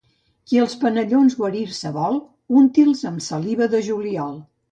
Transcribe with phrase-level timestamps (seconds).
[0.51, 2.17] Qui els penellons guarir-se vol,
[2.61, 4.35] unti'ls amb saliva de juliol.